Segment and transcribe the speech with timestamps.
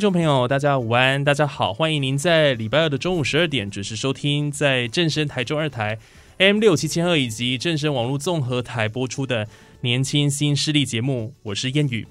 [0.00, 5.98] 听众朋友，大家午安，大家好，欢迎您在礼拜二的中午十二点准时收听，在正声台中二台
[6.38, 9.46] M 六七千二以及正声网络综合台播出的
[9.82, 12.06] 年轻新势力节目，我是燕雨。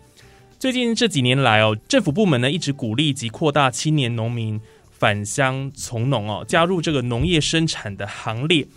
[0.60, 8.68] 最近这几年来哦，政府部门呢一直鼓励及扩大青年农民返乡从农哦，加入这个农业生产的行列。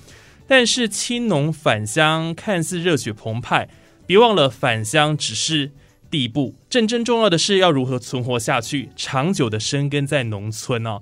[0.49, 3.69] 但是青农返乡看似热血澎湃，
[4.07, 5.71] 别忘了返乡只是。
[6.13, 11.01] 第一步，真正重要的是要如何存活下去，长久的生根在农村哦。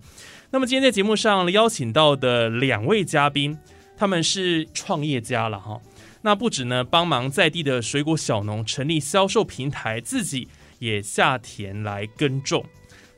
[0.52, 3.58] 那么今天在节目上邀请到的两位嘉宾，
[3.96, 5.80] 他们是创业家了哈。
[6.22, 10.46] 那不止呢，帮忙在地的水果小农成立销售平台，自己
[10.78, 12.64] 也下田来耕种。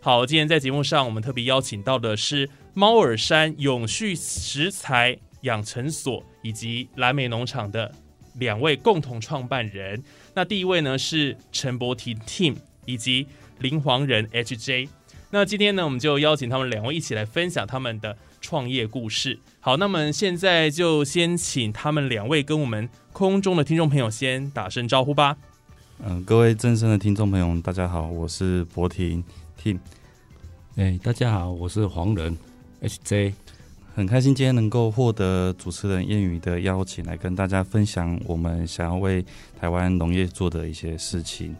[0.01, 7.95] 好，今天在节目上我们特别邀请到的是猫耳山永续食材养成所以及蓝莓农场的
[8.35, 10.03] 两位共同创办人。
[10.35, 13.27] 那第一位呢是陈柏廷 Team 以及
[13.59, 14.89] 林黄仁 HJ。
[15.31, 19.39] 那今天呢，我们就邀请他们两位一起来分享他们的创业故事。
[19.61, 25.37] 好，那么现在就先请他们两位跟我们空中的听众朋友先打声招呼吧。
[26.05, 29.25] 嗯，各位正声的听众朋友，大家好，我是柏廷
[29.63, 29.79] Team。
[30.77, 32.37] 哎，大家好，我是黄仁
[32.83, 33.33] HJ。
[33.95, 39.23] 很开心今天能够获得主持人谚语的邀请，来跟大家分享我们想要为
[39.61, 41.55] 台湾农业做的一些事情。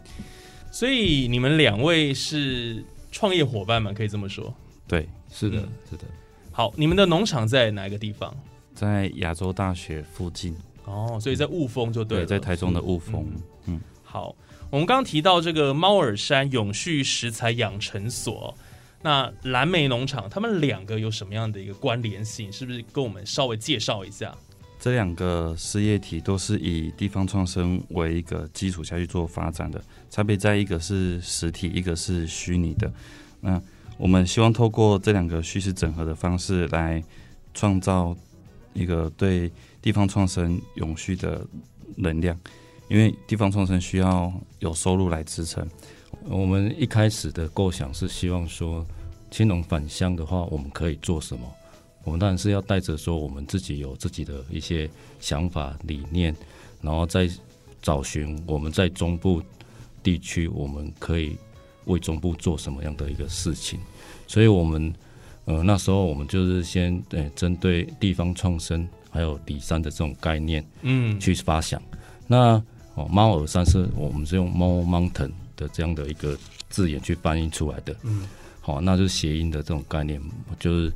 [0.71, 3.93] 所以你们两位是创业伙伴吗？
[3.93, 4.51] 可以这么说？
[4.87, 5.57] 对，是的，
[5.87, 6.05] 是的。
[6.51, 8.35] 好，你们的农场在哪个地方？
[8.73, 10.55] 在亚洲大学附近。
[10.85, 13.31] 哦，所以在雾峰就对，在台中的雾峰。
[13.67, 14.35] 嗯，好，
[14.71, 18.57] 我们刚刚提到这个猫耳山永续食材养成所。
[19.03, 22.51] 那蓝莓农场，他们两个有什么样的一个关联性？
[22.51, 24.33] 是不是跟我们稍微介绍一下？
[24.79, 32.91] 这两个事业体都是以地方创生为一个基础下去做发展的，差别在一个是实体，一个是虚拟的。
[33.41, 33.61] 那
[33.97, 37.03] 我们希望透过这两个虚实整合的方式来
[37.53, 38.15] 创造
[38.73, 41.45] 一个对地方创生永续的
[41.95, 42.37] 能量，
[42.89, 45.65] 因为地方创生需要有收入来支撑。
[46.25, 48.85] 我们一开始的构想是希望说，
[49.31, 51.45] 青龙返乡的话，我们可以做什么？
[52.03, 56.35] 我们当然是要带着说，我们自己有自己的一些想法理念，
[56.81, 57.29] 然后再
[57.81, 59.41] 找寻我们在中部
[60.01, 61.37] 地区，我们可以
[61.85, 63.79] 为中部做什么样的一个事情。
[64.27, 64.93] 所以，我们
[65.45, 71.81] 呃那时候我们就是先对针对地方创生还有里山的这种概念，嗯，去发想。
[72.27, 72.61] 那
[72.95, 75.31] 哦，猫耳山是我们是用猫 mountain。
[75.63, 76.37] 的这样的一个
[76.69, 78.27] 字眼去翻译出来的，嗯，
[78.59, 80.21] 好，那就是谐音的这种概念，
[80.59, 80.93] 就是，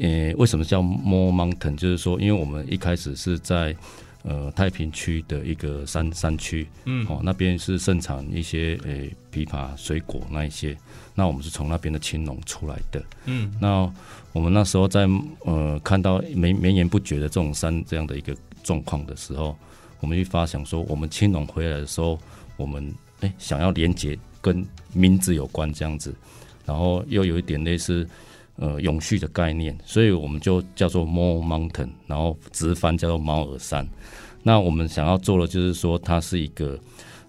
[0.00, 1.76] 呃，为什么叫 More Mountain？
[1.76, 3.76] 就是说，因为我们一开始是在
[4.22, 8.92] 呃太平区的一个山山区，嗯，哦，那边是盛产一些呃
[9.32, 10.76] 枇杷水果那一些，
[11.14, 13.92] 那我们是从那边的青龙出来的，嗯，那
[14.32, 15.08] 我们那时候在
[15.44, 19.56] 呃看到绵绵延不绝的这种山这样的一个状况的时候，
[20.00, 22.18] 我们就发想说，我们青龙回来的时候，
[22.56, 26.14] 我们哎，想要连接跟名字有关这样子，
[26.64, 28.08] 然后又有一点类似
[28.56, 33.86] 呃永续的概念，所以我们就叫做 More Mountain，然后直翻叫做猫耳山。
[34.42, 36.78] 那我们想要做的就是说，它是一个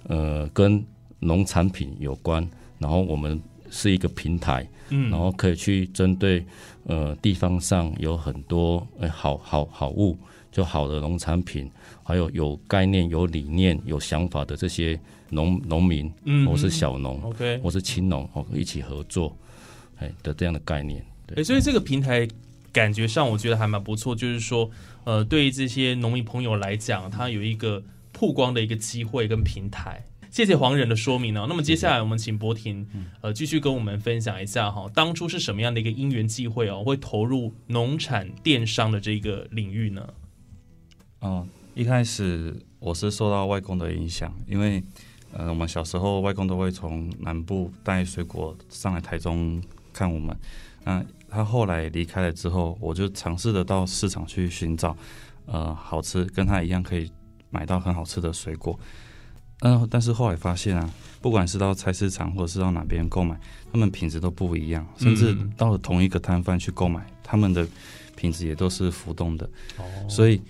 [0.08, 0.82] 呃跟
[1.20, 2.48] 农产品有关，
[2.80, 3.40] 然后我们
[3.70, 6.44] 是一个平台，嗯，然后可以去针对
[6.86, 10.18] 呃地方上有很多哎好好好物，
[10.52, 11.70] 就好的农产品，
[12.02, 14.98] 还有有概念、有理念、有想法的这些。
[15.32, 19.36] 农农民，嗯，我是小农，OK，我是青农，哦，一起合作，
[19.98, 22.28] 哎的这样的概念，对，所以这个平台
[22.72, 24.70] 感觉上我觉得还蛮不错，就是说，
[25.06, 27.82] 呃，对于这些农民朋友来讲，他有一个
[28.12, 30.04] 曝光的一个机会跟平台。
[30.30, 31.46] 谢谢黄仁的说明呢。
[31.48, 32.86] 那么接下来我们请博婷，
[33.22, 40.14] 呃，继续跟我们分享一下哈，当初是什么样的一个因缘际会哦，会投入农产电商的这个领域呢？
[41.20, 44.84] 哦，一开始我是受到外公的影响，因为。
[45.34, 49.62] 呃，我们小时候外公都会从南部带水果上来台中
[49.94, 50.36] 看我们。
[50.84, 54.96] 那他后来离开了之后，我就尝试的到市场去寻找，
[55.46, 57.12] 呃，好吃跟他一样可以
[57.50, 58.78] 买到很好吃的水果。
[59.62, 60.90] 嗯，但是后来发现啊，
[61.22, 63.40] 不管是到菜市场或者是到哪边购买，
[63.72, 67.68] 他们品质都不一样，甚至嗯到了同一个摊贩去购买，他们的
[68.16, 69.46] 品质也都是浮动的。
[69.78, 70.42] 哦所以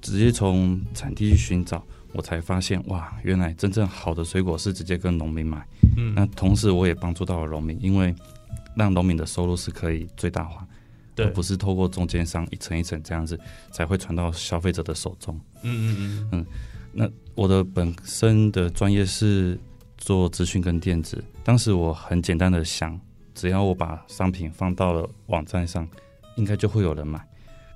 [0.00, 5.66] 直接从产地去寻找，我才发现哇，原来真正好的水果是直接跟农民买。
[5.96, 8.14] 嗯那同时我也帮助到了农民，因为
[8.74, 10.66] 让农民的收入是可以最大化，
[11.14, 13.38] 对而不是透过中间商一层一层这样子
[13.70, 15.38] 才会传到消费者的手中。
[15.62, 16.46] 嗯嗯嗯
[16.92, 19.58] 那我的本身的专业是
[19.96, 22.98] 做资讯跟电子，当时我很简单的想，
[23.34, 25.88] 只要我把商品放到了网站上，
[26.36, 27.18] 应该就会有人买。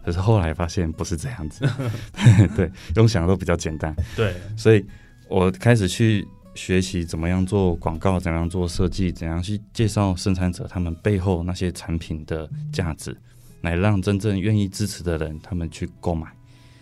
[0.06, 1.68] 可是后来发现不是这样子，
[2.54, 4.82] 对，用想的都比较简单，对，所以
[5.28, 6.24] 我开始去
[6.54, 13.16] 学习怎么样做广告，怎么样做设计，怎样去介绍生产者他们背后那些产品的价值，
[13.62, 16.28] 来让真正愿意支持的人他们去购买。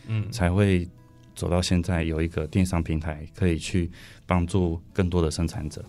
[0.06, 0.86] 嗯才会
[1.34, 3.90] 走到现在有一个电商平台，可以去
[4.26, 5.82] 帮助更多的生产者。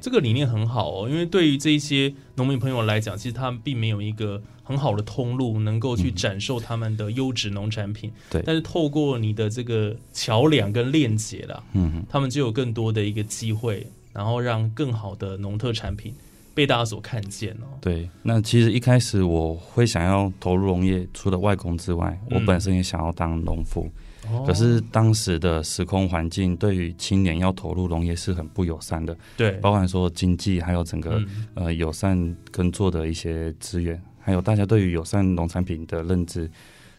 [0.00, 8.10] 这个理念很好哦，因为对于这一些农民朋友来讲，其实他们并没有一个很好的通路，能够去展售他们的优质农产品。
[8.30, 16.12] 对但是透过你的这个桥梁跟链接啦，嗯哼，他们就有更多的一个机会，然后让更好的农特产品
[16.54, 17.78] 被大家所看见哦。
[17.80, 18.08] 对。
[18.22, 23.88] 那其实一开始我会想要投入农业，除了外公之外，嗯我本身也想要当农夫。
[24.30, 36.50] 哦可是当时的时空环境对于青年要投入农业是很不友善的，对，包含说经济还有整个、嗯呃友善耕作的一些资源，还有大家对于友善农产品的认知，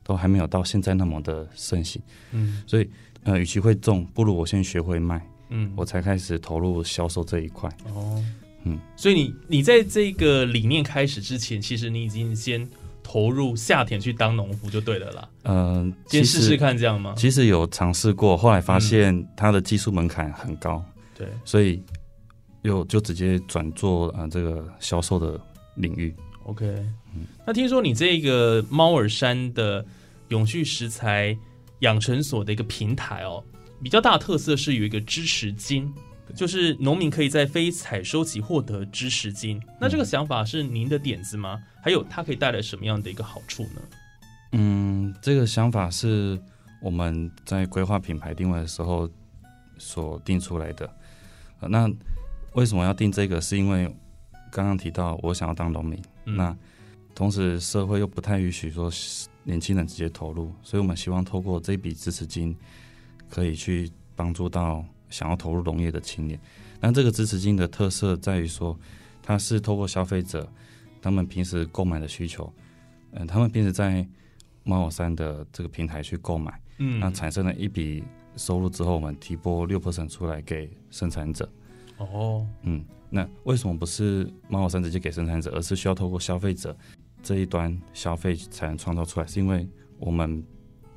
[0.04, 2.02] 都还没有到现在那么的盛行。
[2.32, 2.90] 嗯所以
[3.24, 5.22] 呃，与其会种，不如我先学会卖。
[5.50, 7.70] 嗯，我才开始投入销售这一块。
[7.94, 8.24] 哦，
[8.64, 12.66] 嗯，所以你你在这个理念开始之前，其实你已经先
[13.10, 15.30] 投入下田去当农夫就对了啦。
[15.44, 16.58] 嗯、先试试。
[16.58, 17.14] 看这样吗？
[17.16, 20.84] 其实有尝试过，后来发现它的技术门槛很高，
[21.18, 21.82] 对，所以
[22.64, 25.40] 又就直接转做呃这个销售的
[25.76, 26.14] 领域。
[26.44, 26.66] OK，
[27.16, 29.86] 嗯那听说你这个猫耳山的
[30.28, 31.38] 永续食材
[31.80, 33.42] 养成所的一个平台哦，
[33.82, 35.90] 比较大的特色是有一个支持金，
[36.36, 39.62] 就是农民可以在非采收期获得支持金。
[39.80, 41.62] 那这个想法是您的点子吗？
[41.82, 43.82] 还有它可以带来什么样的一个好处呢？
[44.52, 46.40] 嗯，这个想法是
[46.82, 49.10] 我们在规划品牌定位的时候
[49.78, 50.90] 所定出来的。
[51.60, 51.90] 呃那
[52.54, 53.42] 为什么要定这个？
[53.42, 53.86] 是因为
[54.52, 56.58] 刚刚提到我想要当农民，嗯那
[57.14, 58.92] 同时社会又不太允许说
[59.44, 62.56] 年轻人直接投入，所以我们希望透过这笔支持金，
[63.30, 66.40] 可以去帮助到想要投入农业的青年。
[66.80, 68.78] 那这个支持金的特色在于说，
[69.22, 70.48] 它是透过消费者
[71.02, 72.52] 他们平时购买的需求，
[73.12, 74.08] 嗯、他们平时在
[74.64, 78.04] 猫耳山的这个平台去购买，嗯那产生了一笔
[78.36, 81.50] 收入之后，我们提拨六 percent 出来给生产者。
[81.98, 86.78] 哦，嗯，那为什么不是猫耳山直接给生产者，而是需要透过消费者
[87.24, 89.26] 这一端消费才能创造出来？
[89.26, 89.68] 是因为
[89.98, 90.44] 我们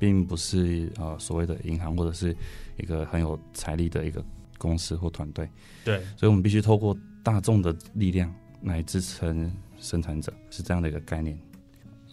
[0.01, 2.35] 并不是呃所谓的银行或者是
[2.75, 4.25] 一个很有财力的一个
[4.57, 5.47] 公司或团队，
[5.85, 11.39] 对，所以我们必须透过大众的力量来支撑生产者，是这样的一个概念。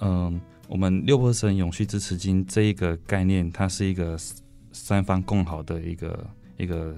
[0.01, 4.19] 嗯，我们六 percent 永续支持金这一个概念，它是一个
[4.71, 6.95] 三方共好的一个一个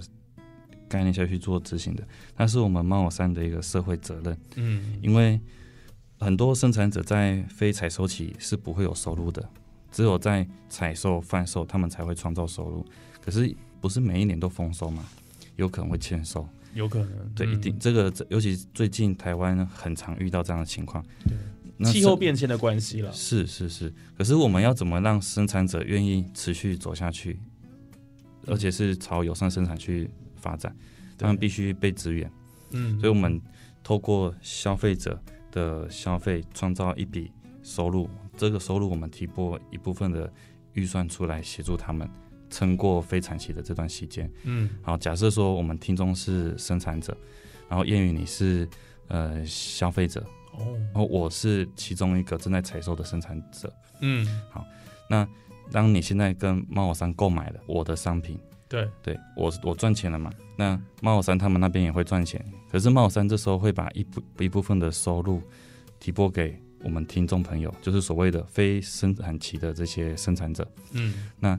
[0.88, 2.02] 概念下去做执行的，
[2.34, 5.40] 它是我们猫耳山的一个社会责任，嗯，因为
[6.18, 9.48] 很多生产者在非采收期是不会有收入的，
[9.90, 12.84] 只有在采收、贩售，他们才会创造收入。
[13.20, 15.04] 可是不是每一年都丰收嘛，
[15.56, 16.46] 有可能会欠收。
[16.74, 21.04] 有可能，对，嗯一定这个，尤其最近台湾很常遇到这样的情况。
[21.26, 21.36] 对
[21.76, 23.10] 那气候是变迁的关系了。
[23.12, 27.40] 是是是，可是我们要怎么让生产者愿意持续走下去，
[28.46, 30.74] 而且是朝友善生产去发展？
[31.18, 32.30] 他们必须被支援，
[32.70, 33.40] 嗯，所以我们
[33.82, 35.20] 透过消费者
[35.50, 37.32] 的消费，创造一笔
[37.62, 38.08] 收入。
[38.40, 40.32] 这个收入我们提拨一部分的
[40.72, 42.08] 预算出来，协助他们
[42.48, 44.32] 撑过非产期的这段期间。
[44.44, 47.14] 嗯好，假设说我们听众是生产者，
[47.68, 48.66] 然后谚语你是
[49.08, 53.70] 呃消费者，哦然后我是其中一个正在采收的生产者。
[54.00, 54.64] 嗯，好
[55.10, 55.28] 那
[55.70, 60.32] 当你现在跟猫耳山购买了我的商品，对，对我我赚钱了嘛？
[60.56, 62.42] 那猫耳山他们那边也会赚钱，
[62.72, 65.42] 可是猫耳山这时候会把一部一部分的收入
[65.98, 71.58] 提拨给我们听众朋友，就是所谓的非生产期的这些生产者，嗯那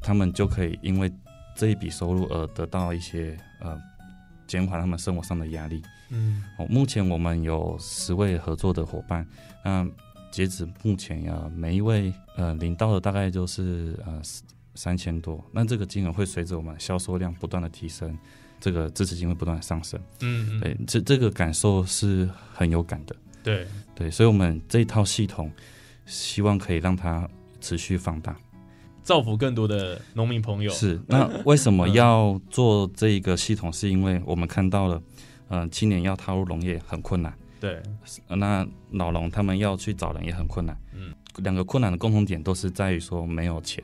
[0.00, 1.12] 他们就可以因为
[1.56, 3.80] 这一笔收入而得到一些呃
[4.46, 5.82] 减缓他们生活上的压力。
[6.10, 9.26] 嗯哦，目前我们有十位合作的伙伴，
[9.64, 9.88] 那
[10.30, 14.20] 截止目前呀，每一位呃领到的大概就是呃
[14.74, 18.18] 三千多，那这个金额会随着我们销售量不断的提升，
[18.60, 19.98] 这个支持金会不断的上升。
[20.20, 23.16] 嗯，对，这这个感受是很有感的。
[23.42, 25.50] 对，对，所以我们这一套系统
[26.06, 27.28] 希望可以让它
[27.60, 28.36] 持续放大。
[29.02, 30.72] 造福更多的农民朋友。
[30.72, 33.72] 是，那为什么要做这一个系统？
[33.72, 35.02] 是因为我们看到了，
[35.48, 37.82] 呃，青年要踏入农业很困难，对，
[38.28, 40.78] 呃那老农他们要去找人也很困难。
[40.94, 43.82] 嗯，两个困难的共同点都是在于说没有钱，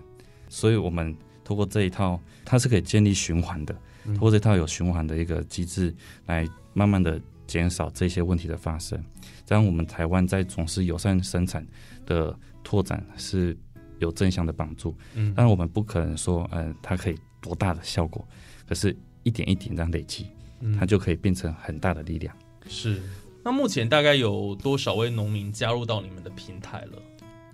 [0.49, 1.13] 所以我们
[1.43, 3.75] 通过这一套，它是可以建立循环的，
[4.05, 5.93] 嗯通过这套有循环的一个机制，
[6.27, 9.03] 来慢慢的减少这些问题的发生。
[9.45, 11.67] 这样我们台湾在从事友善生产
[12.07, 13.59] 的拓展是
[13.99, 14.97] 有正向的帮助。
[15.15, 18.25] 嗯当然，我们不可能说，呃，它可以多大的效果，
[18.69, 20.27] 可是一点一点这样累积，
[20.61, 22.33] 嗯它就可以变成很大的力量。
[22.69, 23.01] 是。
[23.43, 27.03] 那目前大概有多少位农民加入到你们的平台了？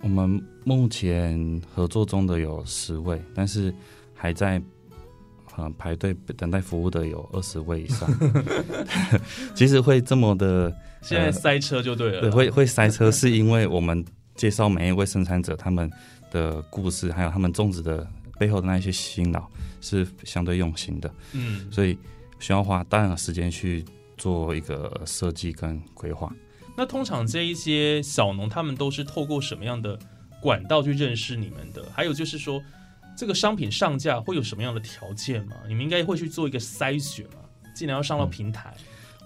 [0.01, 3.73] 我们目前合作中的有十位，但是
[4.13, 4.61] 还在
[5.57, 8.09] 呃排队等待服务的有二十位以上。
[9.55, 12.21] 其实会这么的，现在塞车就对了。
[12.21, 14.03] 对，会会塞车，是因为我们
[14.35, 15.89] 介绍每一位生产者他们
[16.31, 18.07] 的故事，还有他们种植的
[18.37, 19.47] 背后的那一些辛劳
[19.81, 21.09] 是相对用心的。
[21.33, 21.97] 嗯，所以
[22.39, 23.83] 需要花大量的时间去
[24.17, 26.31] 做一个设计跟规划。
[26.77, 29.97] 那通常这一些小农，他们都是透过什么样的
[30.41, 31.85] 管道去认识你们的？
[31.93, 32.61] 还有就是说，
[33.15, 35.55] 这个商品上架会有什么样的条件吗？
[35.67, 37.39] 你们应该会去做一个筛选嘛，
[37.73, 38.73] 既然要上到平台，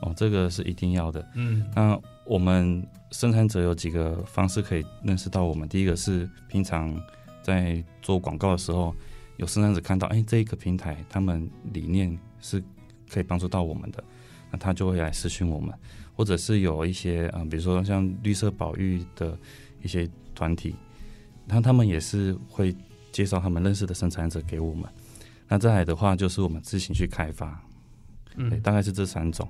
[0.02, 1.28] 哦，这个是一定要的。
[1.36, 5.68] 嗯那我们生产者有几个方式可以认识到我们。
[5.68, 6.96] 第一个是平常
[7.42, 8.96] 在做广告的时候，
[9.38, 12.64] 有生产者看到，哎，这一个平台他们理念是
[13.10, 14.04] 可以帮助到我们的，
[14.52, 15.74] 那他就会来私讯我们，
[16.14, 19.36] 或者是有一些嗯、呃比如说像绿色保育的
[19.82, 20.76] 一些团体，
[21.48, 22.76] 那他们也是会
[23.12, 24.90] 介绍他们认识的生产者给我们。
[25.48, 27.62] 那再来的话，就是我们自行去开发，
[28.36, 29.48] 嗯大概是这三种。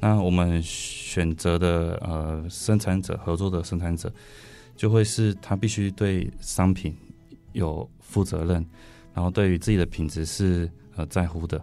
[0.00, 4.12] 那我们选择的呃生产者合作的生产者，
[4.76, 6.94] 就会是他必须对商品
[7.52, 8.64] 有负责任，
[9.14, 11.62] 然后对于自己的品质是呃在乎的。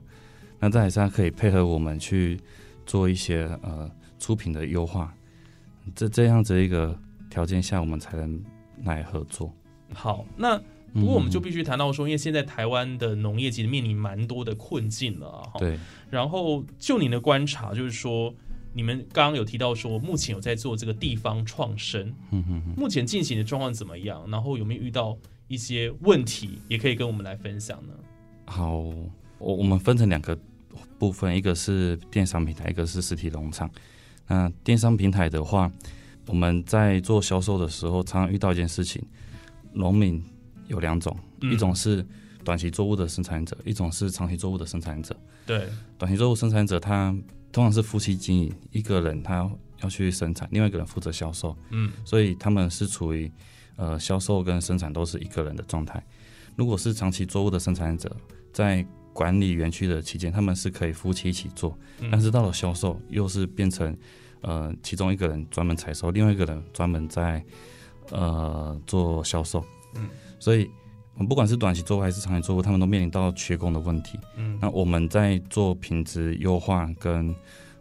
[0.60, 2.40] 那再来是他可以配合我们去
[2.86, 5.14] 做一些呃出品的优化，
[5.96, 6.98] 这这样子一个
[7.30, 8.42] 条件下，我们才能
[8.84, 9.52] 来合作。
[9.94, 10.62] 好，那
[10.94, 15.42] 不过我们就嗯必须谈到说，因为现在台湾的农业其实面临蛮多的困境了啊。
[15.54, 15.78] 哈对，
[16.10, 18.34] 然后就您的观察，就是说，
[18.74, 22.74] 你们刚刚有提到说，目前有在做这个地方创生，嗯哼哼。
[22.76, 24.24] 目前进行的状况怎么样？
[24.30, 25.18] 然后有没有遇到
[25.48, 27.94] 一些问题，也可以跟我们来分享呢？
[28.46, 30.38] 好，我我们分成两个
[31.00, 33.70] 部分，一个是电商平台，一个是实体农场。
[34.28, 35.72] 那电商平台的话，
[36.28, 39.02] 我们在做销售的时候，常常遇到一件事情，
[39.74, 40.24] 农民
[40.72, 42.04] 有两种，嗯一种是
[42.44, 45.16] 短期作物的生产者，一种是长期作物的生产者。
[45.46, 47.16] 对，短期作物生产者他
[47.52, 49.50] 通常是夫妻经营，一个人他
[49.82, 51.56] 要去生产，另外一个人负责销售。
[51.70, 53.30] 嗯所以他们是处于
[53.76, 56.02] 呃销售跟生产都是一个人的状态。
[56.56, 58.16] 如果是长期作物的生产者，
[58.54, 63.96] 在管理园区的期间，他们是可以夫妻一起做，嗯但是到了销售，又是变成
[64.42, 67.44] 呃其中一个人专门采收，另外一个人专门在
[68.12, 69.64] 呃做销售。
[69.96, 70.08] 嗯，
[70.42, 70.70] 所以
[71.18, 74.20] 嗯不管是短期作物还是长期做物，他们都面临到缺工的问题。
[74.36, 77.34] 嗯那我们在做品质优化跟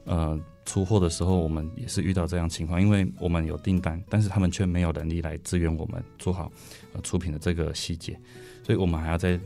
[0.04, 6.52] 呃出货的时候，我们也是遇到这样情况，因为我们有订单，但是他们却没有能力来支援我们做好
[6.92, 8.16] 呃出品的这个细节，
[8.62, 9.40] 所以我们还要再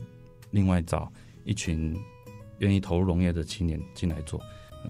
[0.51, 1.11] 另外找
[1.43, 1.95] 一群
[2.59, 4.39] 愿意投入农业的青年进来做。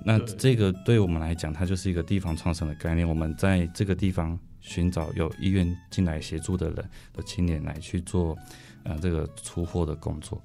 [0.03, 3.07] 那这个对我们来讲，它就是一个地方创生的概念。
[3.07, 8.35] 我们在这个地方寻找有意愿进来协助的人的青年来去做
[8.83, 10.41] 呃这个出货的工作。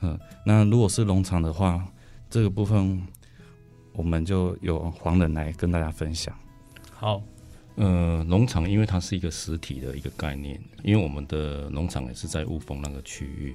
[0.00, 1.86] 嗯，那如果是农场的话，
[2.30, 3.06] 这个部分
[3.92, 6.34] 我们就有黄人来跟大家分享。
[6.90, 7.22] 好，
[7.76, 13.54] 呃，农场因为它是一个实体的一个概念，因为我们的农场也是在雾峰那个区域。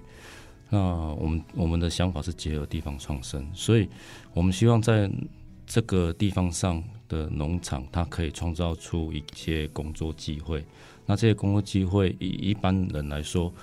[0.69, 0.79] 那
[1.15, 3.89] 我们我们的想法是结合地方创生，所以
[4.33, 5.09] 我们希望在
[5.65, 10.63] 这个地方上的农场，它可以创造出一些工作机会。
[11.05, 13.53] 那这些工作机会，以一般人来说，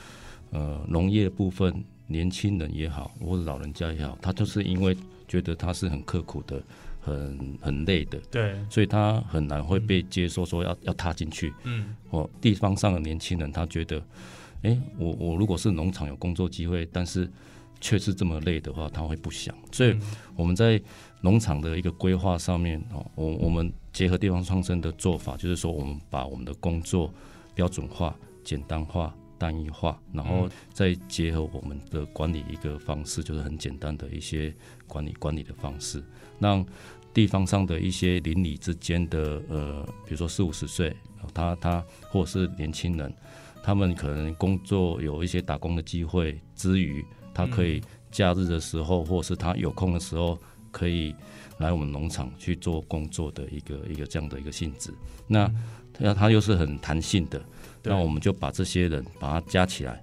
[0.51, 4.97] 呃，农业部分，年轻人也好，或者老人家也好，他就是因为
[5.29, 6.63] 觉得他是很刻苦的，
[7.01, 11.53] 很很累的，对，所以他很难会被接受，说要要踏进去。
[11.65, 14.03] 嗯哦，地方上的年轻人他觉得，
[14.63, 17.31] 诶，我我如果是农场有工作机会，但是
[17.85, 19.55] 却是这么累的话，他会不想。
[19.71, 19.95] 所以
[20.35, 20.81] 我们在
[21.21, 27.13] 农场的一个规划上面哦，我我们结合地方创生的做法，就是说我们把我们的工作
[27.55, 34.55] 标准化、简单化、单一化，然后再结合我们的管理一个方式，就是很简单的一些
[34.87, 36.03] 管理管理的方式，
[36.39, 36.65] 让
[37.13, 40.97] 地方上的一些邻里之间的呃，比如说四五十岁，
[41.35, 43.15] 他他或者是年轻人，
[43.63, 50.39] 他们可能工作有一些打工的机会之余，他可以假日的时候，或是他有空的时候，
[50.71, 51.15] 可以
[51.59, 54.95] 来我们农场去做工作的一个一个这样的一个性质。
[55.27, 55.51] 那
[55.99, 57.43] 那它又是很弹性的，
[57.83, 60.03] 那我们就把这些人把它加起来，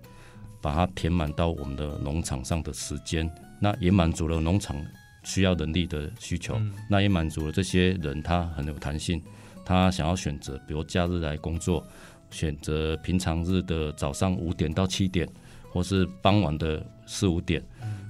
[0.61, 4.75] 把它填满到我们的农场上的时间，那也满足了农场
[5.23, 6.73] 需要人力的需求，嗯。
[6.89, 9.21] 那也满足了这些人他很有弹性，
[9.65, 11.85] 他想要选择比如假日来工作，
[12.29, 15.27] 选择平常日的早上五点到七点，
[15.71, 17.63] 或是傍晚的四五点，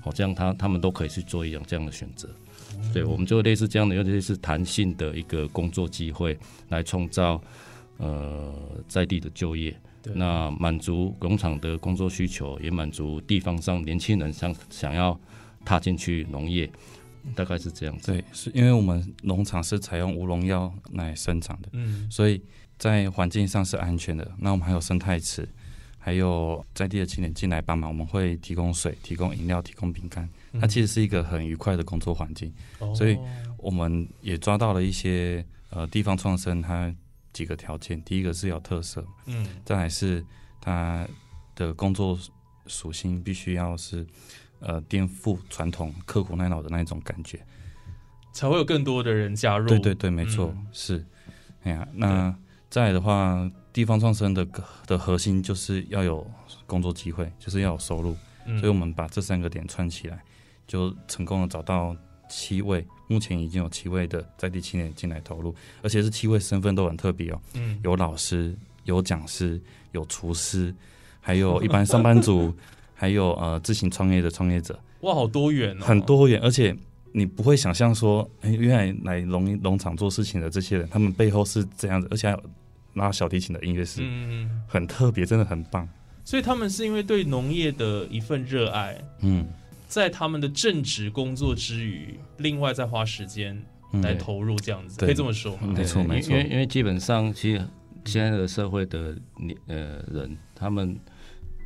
[0.03, 2.27] 好、这样他他们都可以去做一样这样的选择。
[2.93, 6.37] 对，我们就类似这样的，有点类似弹性的一个工作机会，
[6.69, 7.41] 来创造
[7.97, 8.53] 呃
[8.87, 9.75] 在地的就业。
[10.03, 15.19] 对那满足农场的工作需求，也满足地方上年轻人想想要
[15.63, 16.67] 踏进去农业，
[17.35, 18.11] 大概是这样子。
[18.11, 22.41] 对，是因为我们农场是采用无农药来生长的，嗯所以
[22.79, 24.31] 在环境上是安全的。
[24.39, 25.47] 那我们还有生态池，
[26.03, 30.27] 还有在地的青年进来帮忙，我们会提供水、提供饮料、提供饼干。
[30.59, 32.51] 它其实是一个很愉快的工作环境。
[32.79, 33.17] 哦所以
[33.57, 36.93] 我们也抓到了一些呃地方创生它
[37.31, 40.25] 几个条件，第一个是有特色，嗯再来是
[40.59, 41.07] 它
[41.55, 42.17] 的工作
[42.65, 44.05] 属性必须要是
[44.59, 47.39] 呃颠覆传统、刻苦耐劳的那一种感觉。
[48.33, 49.67] 才会有更多的人加入。
[49.67, 51.05] 对对对，没错，嗯是。
[51.63, 52.33] 哎呀，那
[52.71, 54.47] 再的话，地方创生的
[54.87, 56.25] 的核心就是要有
[56.65, 58.57] 工作机会，就是要有收入，嗯。
[58.59, 60.23] 所以我们把这三个点串起来，
[60.65, 61.93] 就成功的找到
[62.29, 67.77] 七位，目前已经有七位的在地青年进来投入，而且是七位身份都很特别哦，嗯。
[67.83, 68.55] 有老师，
[68.85, 70.73] 有讲师，有厨师，
[71.19, 72.53] 还有一般上班族，
[72.95, 76.73] 还有呃自行创业的创业者，哇，好多元哦，很多元，而且
[77.11, 82.43] 你不会想象说，哎、原来来农农场做事情的这些人，他们背后是这样子，而且还有
[82.93, 85.87] 拉小提琴的音乐师，嗯，嗯嗯，很特别，真的很棒。
[86.23, 89.47] 所以他们是因为对农业的一份热爱，嗯，
[89.87, 94.01] 在他们的正职工作之余，另外再花时间嗯。
[94.01, 95.07] 来投入，这样子对。
[95.07, 95.73] 可以这么说吗？
[95.75, 96.31] 没错没错。
[96.31, 97.67] 因为因为基本上，其实
[98.05, 100.97] 现在的社会的年呃人，他们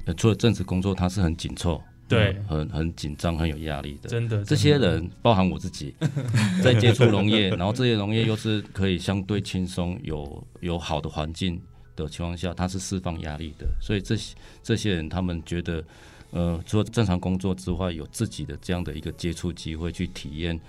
[0.06, 4.10] 呃除了正职工作，他是很紧凑，对很很紧张，很有压力的。
[4.10, 5.94] 真的，这些人，包含我自己，
[6.63, 11.60] 在接触农业， 然后这些农业又是可以相对轻松、有有好的环境
[11.96, 13.65] 的情况下，他是释放压力的。
[13.82, 15.84] 所以这些这些人，他们觉得，
[16.32, 20.60] 呃，除了正常工作之外，有自己的这样的一个接触机会，去体验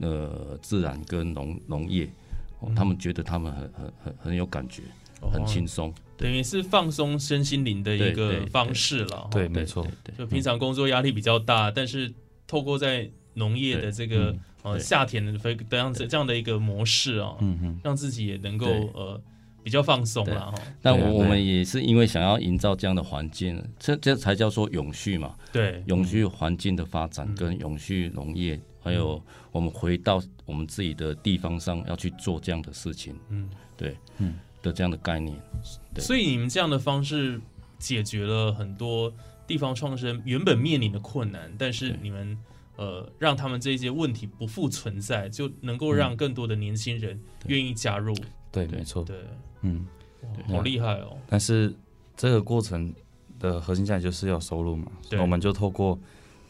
[0.00, 2.08] 呃自然跟农农业、
[2.76, 4.82] 他们觉得他们很很很很有感觉，
[5.32, 5.92] 很哦轻松。
[6.18, 9.26] 等于是放松身心灵的一个方式了。
[9.30, 12.12] 对，哦没错，对就平常工作压力比较大，但是
[12.46, 19.20] 透过在农业的这个嗯呃夏天的这这样子这样的一个模式哦，嗯嗯，让自己也能够呃
[19.62, 20.54] 比较放松了哈。
[20.82, 25.36] 但我我们也是因为想要营造这样的环境，这这才叫做永续嘛。
[25.52, 27.34] 对，永续环境的发展嗯。
[27.36, 35.40] 跟永续农业，还有我们回到我们自己的地方上要去做这样的事情，嗯，对，嗯的这样的概念。
[35.94, 37.40] 对所以你们这样的方式
[37.78, 39.12] 解决了很多
[39.46, 42.38] 地方创生原本面临的困难，但是你们
[42.76, 48.14] 呃让他们这些问题不复存在，就能够让更多的年轻人愿意加入。
[48.50, 49.16] 对，对没错，对，
[49.62, 49.86] 嗯。
[50.48, 51.16] 好厉害哦！
[51.28, 51.72] 但是
[52.16, 52.92] 这个过程
[53.38, 55.96] 的核心价值就是要收入嘛，对我们就透过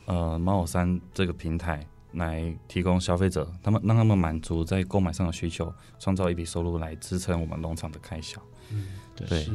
[0.07, 8.41] 呃猫友山这个平台来提供消费者，他们让他们满足在购买上的需求，创造一笔收入来支撑我们农场的开销。
[8.71, 9.51] 嗯对是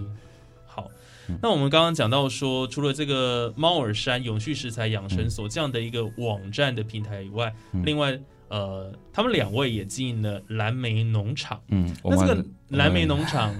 [0.66, 0.90] 好
[1.30, 1.38] 嗯。
[1.42, 11.60] 那我们刚刚讲到说，除了这个猫耳山永续食材养生嗯所这样的一个网站的平台以外，嗯另外呃，他们两位也经营了蓝莓农场。
[11.70, 13.52] 嗯，我那这个蓝莓农场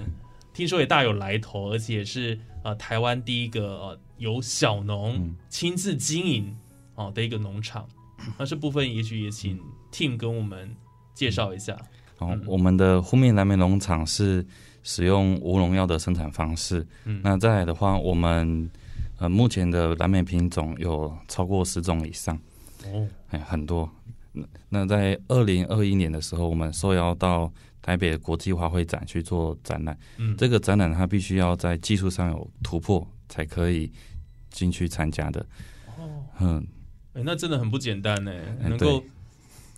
[0.52, 6.56] 听说也大有来头，而且也是呃台湾第一个呃由小农嗯亲自经营
[6.94, 7.88] 哦、的一个农场。
[8.38, 9.60] 那这部分也许也请
[9.92, 10.74] Tim 跟我们
[11.14, 11.74] 介绍一下。
[12.18, 14.46] 哦嗯，我们的呼面蓝莓农场是
[14.84, 16.86] 使用无农药的生产方式。
[17.04, 18.70] 嗯，那再来的话，我们
[19.18, 22.38] 呃目前的蓝莓品种有超过十种以上。
[22.86, 23.90] 哦，哎，很多。
[24.32, 29.98] 那那在二零二一年的时候，我们受邀到台北国际花卉展去做展览。
[30.18, 33.90] 嗯，这个展览它必须要在技术上有突破，才可以
[34.50, 35.44] 进去参加的。
[35.98, 36.66] 哦，嗯，
[37.14, 38.30] 哎，那真的很不简单呢，
[38.62, 39.02] 哎能够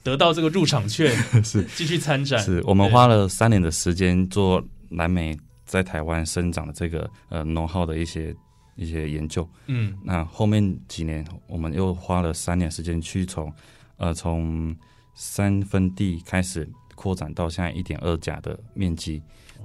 [0.02, 2.38] 得到这个入场券， 是继续参展。
[2.40, 8.34] 是我们花了三年的时间做蓝莓在台湾生长的这个呃农号的一些
[8.76, 9.48] 一些研究。
[9.66, 13.52] 嗯那后面几年，我们又花了三年时间去从
[13.96, 14.74] 呃从
[15.14, 19.20] 三分地开始扩展到现在一点二甲的面积，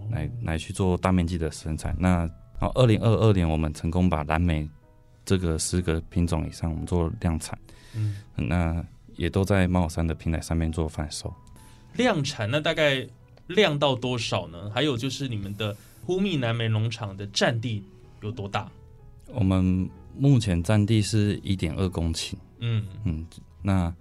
[0.09, 1.95] 来来去做大面积的生产。
[1.99, 2.27] 那
[2.59, 4.67] 好，二零二二年我们成功把蓝莓
[5.25, 7.57] 这个十个品种以上，我们做量产，
[7.95, 8.83] 嗯，那
[9.15, 11.33] 也都在猫山的平台上面做贩售。
[11.93, 13.05] 量产那大概
[13.47, 14.69] 量到多少呢？
[14.73, 17.83] 还有就是你们的呼密南梅农场的占地
[18.21, 18.71] 有多大？
[19.27, 23.25] 我们目前占地是一点二公顷，嗯嗯，
[23.61, 23.93] 那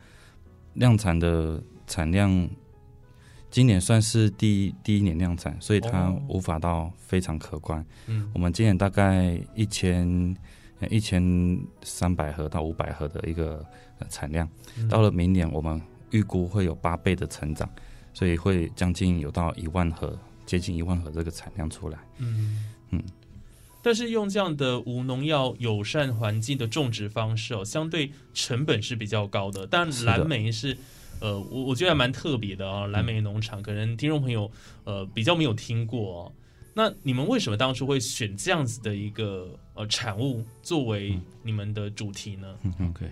[0.74, 2.48] 量产的产量，
[3.50, 7.84] 今年算是第一第一年量产，所以它哦无法到非常可观。
[8.06, 10.34] 嗯我们今年大概一千
[10.88, 13.64] 一千三百盒到五百盒的一个
[13.98, 17.68] 呃产量，嗯到了明年我们预估会有八倍的成长，
[18.14, 21.98] 所以会将近有到一万盒，接近一万盒这个产量出来。
[22.18, 23.02] 嗯嗯
[23.82, 29.66] 但是用这样的无农药、友善环境的种植方式哦，相对成本是比较高的。
[29.66, 30.76] 但蓝莓是，
[31.18, 34.50] 呃，我我觉得还蛮特别的啊、蓝莓农场可能听众朋友
[34.84, 36.32] 呃比较没有听过哦。
[36.74, 42.54] 那你们为什么当初会选这样子的一个呃产物作为你们的主题呢？
[42.88, 43.10] OK，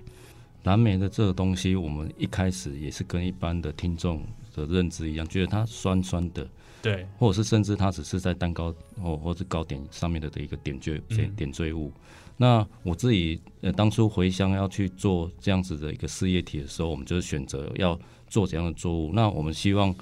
[0.64, 4.22] 蓝莓的这个东西，我们一开始也是跟一般的听众
[4.54, 6.46] 的认知一样，觉得它酸酸的，
[6.80, 11.00] 对，或者是甚至它只是在蛋糕或或是糕点上面的的一个点缀
[11.36, 11.92] 点缀物。
[12.36, 19.10] 那我自己呃当初回乡要去做这样子的一个事业体的时候，我们就是选择要做怎样的作物。
[19.12, 19.92] 那我们希望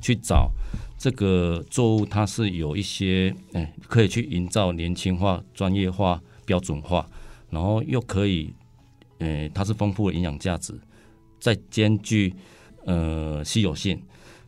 [0.00, 0.50] 去找
[0.98, 7.08] 这个作物，它是有一些哎、可以去营造年轻化、专业化、标准化，
[7.50, 8.54] 然后又可以
[9.18, 10.72] 呃它是丰富的营养价值，
[11.38, 12.34] 再兼具
[12.84, 14.00] 呃稀有性。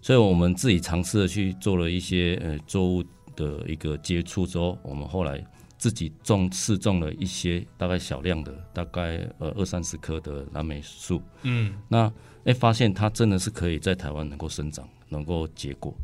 [0.02, 3.02] 所以我们自己尝试的去做了一些呃作物
[3.34, 5.44] 的一个接触之后，我们后来
[5.78, 11.20] 自己种试种了一些大概小量的，大概呃二三十棵的蓝莓树。
[11.42, 12.12] 嗯那
[12.44, 15.94] 哎发现它真的是可以在台湾能够生长，能够结果。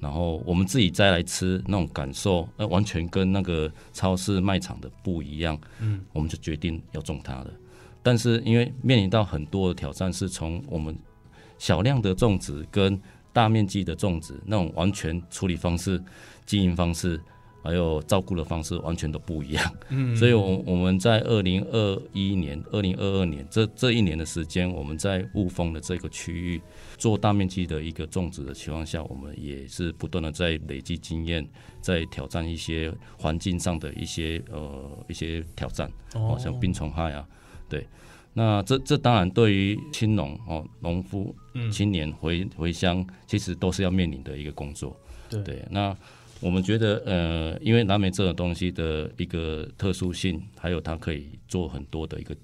[0.00, 5.58] 然后我们自己摘来吃，那种感受，呃，完全跟那个超市卖场的不一样。
[5.78, 7.50] 嗯，我们就决定要种它了。
[8.02, 10.96] 但是因为面临到很多的挑战，是从我们
[11.58, 12.98] 小量的种植跟
[13.30, 16.02] 大面积的种植那种完全处理方式、
[16.46, 17.20] 经营方式，
[17.62, 19.74] 还有照顾的方式完全都不一样。
[19.88, 26.60] 嗯，所以我，我们在二零二一年、二零二二年这这一年的时间，我们在雾峰的这个区域
[26.96, 31.46] 做大面积的一个种植的情况下，我们也是不断的在累积经验，
[31.80, 37.26] 在挑战一些环境上的一些呃一些挑战，哦，像病虫害啊，
[37.68, 37.86] 对。
[38.32, 44.96] 那这这当然对于青农哦农夫嗯青年回回乡，其实都是要面临的一个工作。
[45.28, 45.96] 对对，那
[46.40, 52.34] 我们觉得，呃，因为南美这种东西的一个特殊性，还有它可以做很多的一个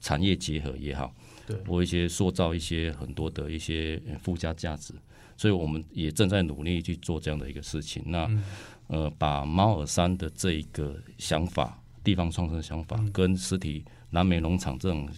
[0.00, 1.14] 产业结合也好，
[1.46, 4.94] 对或一些塑造一些很多的一些呃附加价值，
[5.36, 8.02] 所以我们也正在努力去做这样的一个事情。
[8.06, 8.44] 那、嗯
[8.88, 15.08] 呃，把猫耳山的这一个想法，地方创生的想法，嗯跟实体南美农场这种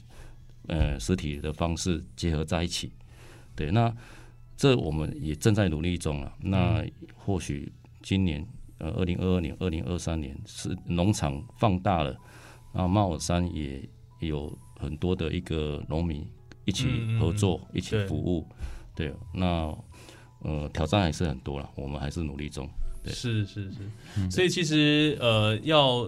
[0.66, 2.92] 呃实体的方式结合在一起。
[3.56, 3.94] 对，那
[4.56, 6.32] 这我们也正在努力中啊。
[6.40, 6.84] 那
[7.16, 7.72] 或许
[8.04, 12.14] 今年呃，二零二二年、二零二三年是农场放大了，
[12.74, 13.82] 然后猫耳山也
[14.18, 16.22] 有很多的一个农民
[16.66, 16.86] 一起
[17.18, 18.46] 合作、一起服务。
[18.94, 19.74] 对，那
[20.40, 22.68] 呃挑战还是很多了，我们还是努力中。
[23.02, 23.10] 对。
[23.10, 26.06] 是是是，所以其实呃，要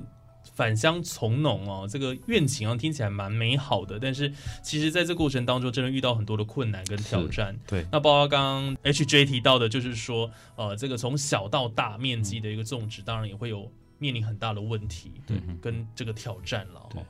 [0.57, 7.55] 返乡从农哦，这个愿景啊听起来蛮美好的，但是其实在这过程当中，真的遇到很多的困难跟挑战。
[7.66, 7.87] 对。
[7.92, 16.81] 那包括刚刚 HJ 提到的，就是说呃，这个从小到大面积的一个种植，当然也会有面临很大的问题，对，跟这个挑战了。
[16.90, 17.01] 对。
[17.01, 17.05] 哦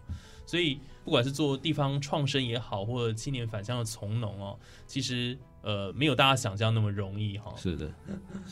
[0.49, 4.57] 所以不管是做地方创生也好，或者青年返乡的从农哦，
[4.87, 7.91] 其实呃没有大家想象那么容易哈、是的，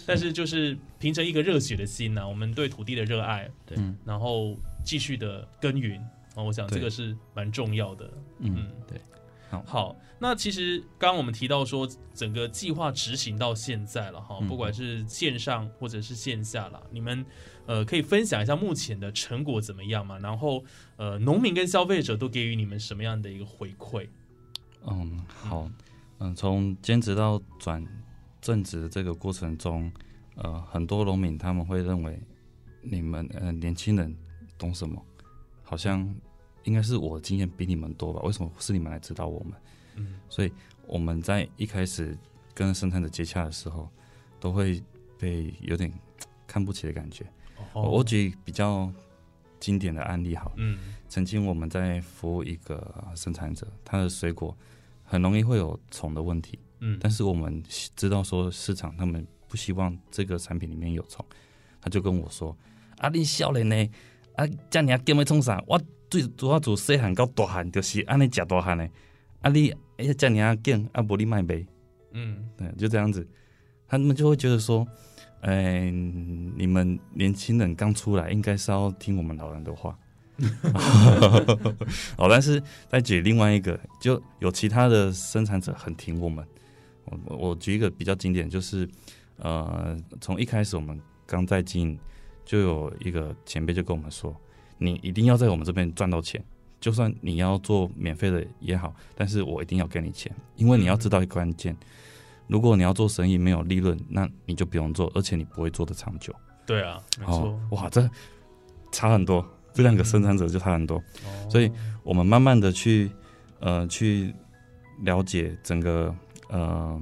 [0.04, 3.78] 但是就是凭着一个热血的心呢、我们对土地的热爱，对。
[3.78, 3.96] 嗯。
[4.04, 6.00] 然后继续的耕耘。
[6.36, 8.10] 啊，我想这个是蛮重要的。
[8.40, 9.00] 嗯嗯，对，
[9.48, 9.62] 好。
[9.64, 14.48] 好，那其实刚刚我们提到说，整个计划执行到现在了哈，嗯。
[14.48, 17.24] 不管是线上或者是线下啦，你们
[17.66, 20.18] 呃可以分享一下目前的成果怎么样嘛？
[20.18, 20.64] 然后
[20.96, 24.08] 呃，农民跟消费者都给予你们什么样的一个回馈？
[24.86, 25.70] 嗯，好，
[26.18, 27.86] 嗯，从兼职到转
[28.40, 29.90] 正职的这个过程中，
[30.34, 32.20] 呃，很多农民他们会认为
[32.82, 34.14] 你们呃年轻人
[34.58, 35.04] 懂什么，
[35.62, 36.14] 好像
[36.64, 38.20] 应该是我的经验比你们多吧？
[38.22, 39.52] 为什么是你们来指导我们？
[39.96, 40.52] 嗯，所以
[40.86, 42.16] 我们在一开始
[42.52, 43.88] 跟生产者接洽的时候，
[44.40, 44.82] 都会
[45.18, 45.92] 被有点
[46.46, 47.24] 看不起的感觉。
[47.72, 48.92] 哦我我举比较
[49.60, 54.56] 经典的案例好，嗯曾经我们在服务一个生产者，他的水果
[55.04, 57.62] 很容易会有虫的问题，嗯，但是我们
[57.94, 61.24] 知道说市场他们不希望这个产品里面有虫，
[61.80, 62.56] 他就跟我说
[62.98, 63.90] ：“啊，你笑了呢？
[64.34, 65.62] 啊，这样减要创啥？
[65.66, 68.88] 我最主要做细汉到大汉，就是安尼食大汉的。
[69.40, 71.66] 啊你，哎这样减，啊无你卖卖，
[72.12, 73.26] 嗯对，就这样子，
[73.86, 74.86] 他们就会觉得说，
[75.40, 79.98] 哎、你们年轻人刚出来，应该是要听我们老人的话。
[82.16, 86.44] 哦，但是再举另外一个，就有其他的生产者很挺我们。
[87.04, 88.88] 我我我举一个比较经典，就是
[89.36, 91.98] 呃，从一开始我们刚在经营，
[92.44, 94.34] 就有一个前辈就跟我们说，
[94.78, 96.42] 你一定要在我们这边赚到钱，
[96.80, 101.76] 就算你要做免费的也好，但是我一定要给你钱，因为你要知道一个关键，
[102.46, 106.34] 如果你要做生意没有利润，那你就不用做，而且你不会做的长久。
[106.66, 108.08] 对啊，没错哦，，哇，这
[108.92, 110.96] 差很多，这两个生产者就差很多。
[110.98, 111.70] 哦所以
[112.02, 113.10] 我们慢慢的去
[113.60, 114.34] 呃去
[115.02, 116.14] 了解整个
[116.48, 117.00] 呃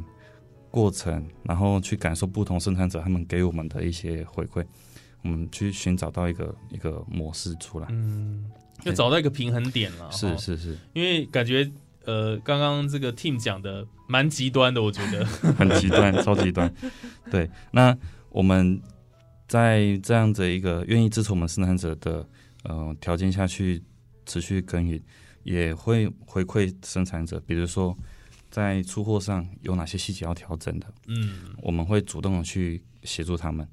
[0.70, 4.64] 过程，然后去感受不同生产者他们给我们的一些回馈，
[5.22, 7.86] 我们去寻找到一个一个模式出来。
[7.90, 11.70] 嗯，就找到一个平衡点了，是，是是，因为感觉
[12.04, 16.72] 呃，刚刚这个 team 讲的蛮极端的，我觉得， 很极端， 超极端。
[17.30, 17.96] 对，那
[18.30, 18.80] 我们
[19.46, 22.26] 在这样子一个愿意支持我们生产者的
[22.64, 23.80] 呃条件下去
[24.26, 25.00] 持续耕耘，
[25.44, 27.96] 也会回馈生产者，比如说
[28.50, 33.66] 在出货上有哪些细节要调整的，嗯我们会主动的去协助他们。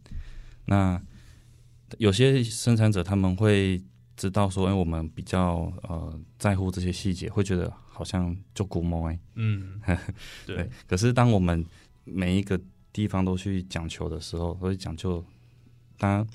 [0.66, 1.02] 那
[1.98, 3.82] 有些生产者他们会
[4.16, 9.20] 知道说，哎、我们比较呃在乎这些细节，会觉得好像就估摸哎。
[9.36, 9.82] 嗯，
[10.46, 11.66] 对对，，可是当我们
[12.04, 12.60] 每一个
[12.92, 15.24] 地方都去讲求的时候，都会讲究，
[15.98, 16.28] 大家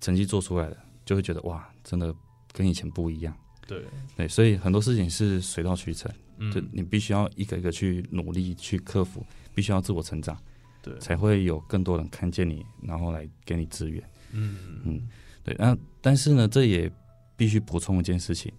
[0.00, 2.14] 成绩做出来了，就会觉得哇，真的
[2.52, 3.34] 跟以前不一样。
[3.66, 3.84] 对，
[4.16, 10.36] 对，所以很多事情是水到渠成，嗯就你必须要一个一个去努力去克服，必须要自我成长，
[10.82, 14.02] 对，才会有更多人看见你，然后来给你资源。
[14.32, 15.08] 嗯嗯，
[15.42, 15.54] 对。
[15.58, 16.90] 那但是呢，这也
[17.36, 18.52] 必须补充一件事情，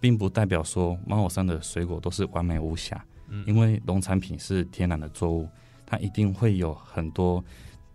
[0.00, 3.04] 并不代表说猫火山的水果都是完美无瑕。
[3.28, 5.48] 嗯因为农产品是天然的作物，
[5.86, 7.42] 它一定会有很多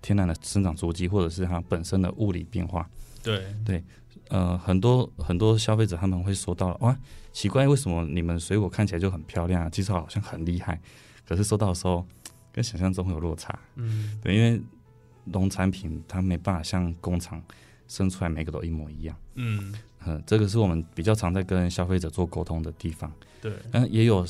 [0.01, 2.89] 天然的生长足迹，或者是它本身的物理变化。
[3.21, 3.83] 对对，
[4.29, 6.97] 呃，很多很多消费者他们会说到哇，
[7.31, 10.79] 奇怪，为什么你们水果看起来就很漂亮啊，技术好像很厉害，
[11.27, 12.03] 可是收到的时候
[12.51, 13.57] 跟想象中会有落差。
[13.75, 14.59] 嗯对，因为
[15.31, 17.41] 农产品它没办法像工厂
[17.87, 19.15] 生出来每个都一模一样。
[19.35, 19.73] 嗯，
[20.05, 23.11] 嗯，这个是我们比较常在跟消费者做沟通的地方。
[23.41, 24.25] 对，嗯，也有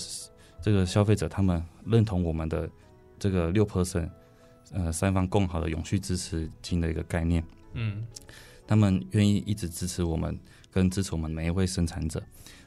[0.62, 2.70] 这个消费者他们认同我们的
[3.18, 4.10] 这个六 percent，
[4.74, 8.06] 呃，三方共好的永续支持金的一个概念，嗯。
[8.70, 10.38] 他们愿意一直支持我们，
[10.74, 12.22] 跟支持我们每一位生产者，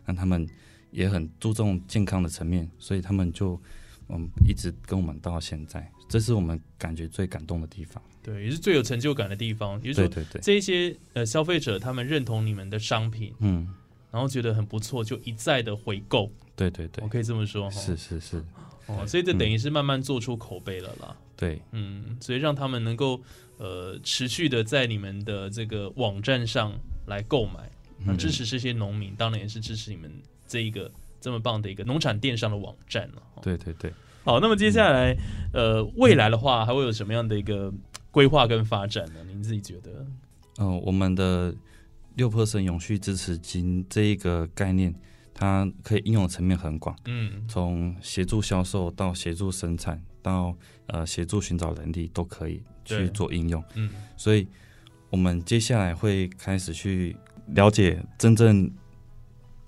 [0.07, 0.49] 那他们
[0.91, 3.61] 也很注重健康的层面，所以他们就
[4.13, 8.03] 嗯一直跟我们到现在，这是我们感觉最感动的地方。
[8.23, 9.81] 对，也是最有成就感的地方。
[9.83, 13.67] 也就是说，对对对，这一些呃消费者他们认同你们的商品，嗯，
[14.11, 17.81] 然后觉得很不错，就一再的回购，对对对我，可以这么说哈。
[17.81, 18.45] 是是是，
[18.87, 21.17] 哦，所以这等于是慢慢做出口碑了啦。
[21.35, 23.23] 对嗯，所以让他们能够
[23.57, 27.71] 呃持续的在你们的这个网站上来购买，
[28.05, 30.13] 那嗯支持这些农民，当然也是支持你们
[30.47, 33.23] 这一个这么棒的一个农产电商的网站了。
[33.35, 33.93] 哦对对对。
[34.23, 35.17] 好，那么接下来
[35.53, 37.73] 呃未来的话，还会有什么样的一个
[38.11, 39.21] 规划跟发展呢？
[39.27, 40.07] 您自己觉得？
[40.59, 41.55] 嗯、我们的
[42.17, 44.95] 六 percent 永续支持金这一个概念，
[45.33, 50.55] 它可以应用的层面很广，嗯从协助销售到协助生产，到
[50.89, 53.65] 呃协助寻找人力都可以去做应用。
[53.75, 54.47] 嗯所以，
[55.09, 57.17] 我们接下来会开始去
[57.55, 58.71] 了解真正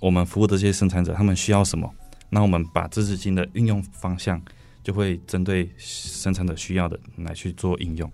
[0.03, 1.88] 我们服务的这些生产者他们需要什么，
[2.29, 4.43] 那我们把知识金的运用方向
[4.83, 8.11] 就会针对生产者需要的来去做应用。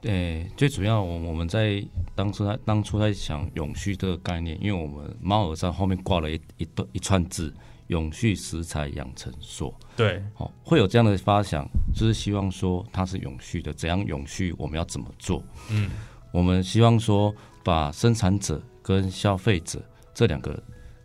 [0.00, 7.52] 对，最主要我我们在当初在当初在想永续这个概念，因为我们猫耳山后面挂了一一段一串字
[7.88, 15.42] “永续食材养成所”，对，哦，会有这样的发想，就是希望说它是永续的，怎样永续，我们要怎么做？
[15.70, 15.90] 嗯
[16.30, 20.62] 我们希望说把生产者跟消费者这两个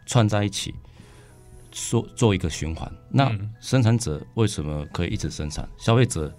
[0.09, 0.73] 串在一起，
[1.71, 2.91] 做做一个循环。
[3.09, 5.69] 那嗯生产者为什么可以一直生产？
[5.77, 6.35] 消费者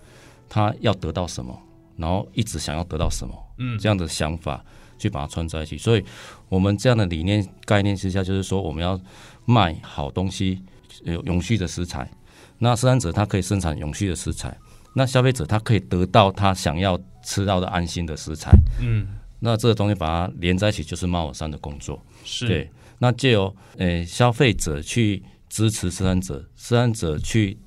[0.48, 1.56] 他要得到什么，
[1.96, 3.32] 然后一直想要得到什么？
[3.58, 4.64] 嗯，这样的想法，
[4.98, 5.78] 去把它串在一起。
[5.78, 6.04] 所以，
[6.48, 9.00] 我们这样的理念概念之下，就是说我们要
[9.44, 10.60] 卖好东西，
[11.04, 12.10] 有永续的食材。
[12.58, 14.54] 那生产者他可以生产永续的食材，
[14.94, 18.50] 那消费者他可以得到他想要吃到的安心的食材。
[18.82, 19.06] 嗯，
[19.38, 22.02] 那这个东西把它连在一起，就是猫耳山的工作。
[22.24, 22.70] 是对，
[23.02, 27.58] 那借由诶消费者去支持生产者，生产者去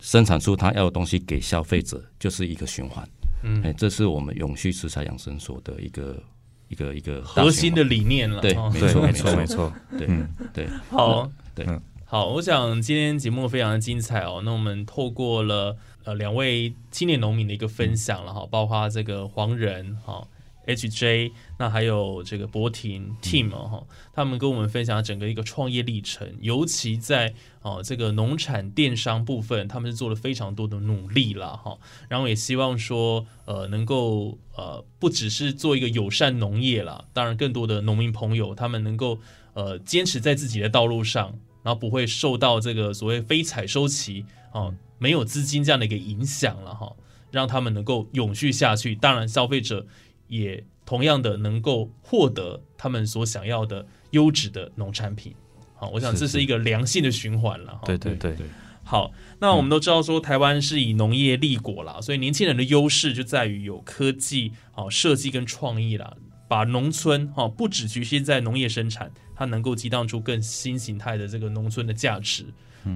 [0.00, 3.08] 生产出他要的东西给消费者，就是一个循环。
[3.44, 6.20] 嗯哎、这是我们永续食材养生所的一个
[6.66, 8.40] 一个一个核心的理念了。
[8.40, 14.42] 对哦没错没错没错，对、嗯对好，对嗯好，我想今天节目非常的精彩哦。
[14.44, 20.26] 那我们透过了呃两位青年农民的一个分享了哈，包括这个黄仁哈。
[20.66, 31.76] HJ，那还有这个博婷 Team 哦哈，他们跟我们分享整个一个创业历程，尤其在哦这个农产电商部分，他们是做了非常多的努力啦哈。
[32.08, 39.18] 然后也希望说，呃，能够呃不只是做一个友善农业啦，当然更多的农民朋友他们能够
[39.54, 46.94] 呃坚持在自己的道路上，然后不会受到这个所谓非采收期哦没有资金这样的一个影响了哈，
[47.32, 48.94] 让他们能够永续下去。
[48.94, 49.84] 当然，消费者
[50.32, 55.34] 也同样的能够获得他们所想要的优质的农产品。
[55.74, 57.82] 好，我想这是一个良性的循环了哈。
[57.84, 58.46] 对对对，对
[58.82, 66.16] 好，那我们都知道说台湾是以农业立国啦，所以年轻人的优势就在于有科技、好设计跟创意啦，
[66.48, 72.46] 把农村哈不只局限在农业生产，它能够激荡出更新形态的这个农村的价值。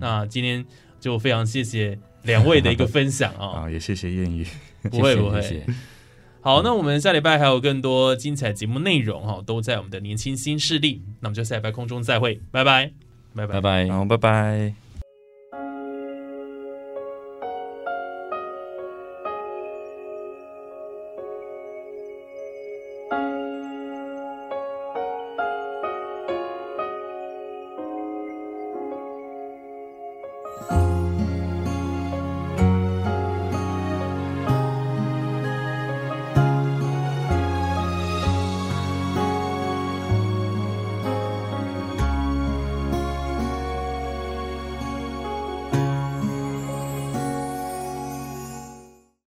[0.00, 0.64] 那今天
[0.98, 4.46] 就非常谢谢两位的一个分享啊， 啊，也谢谢艳遇，
[4.90, 5.42] 不会不会。
[5.42, 5.66] 谢谢
[6.46, 11.02] 好，那我们下礼拜还有更多精彩节目内容哈，都在我们的年轻新势力。
[11.18, 12.92] 那我们就下礼拜空中再会，拜拜，
[13.34, 13.60] 拜拜拜。
[13.60, 13.88] 拜。
[13.88, 14.85] 好，拜拜。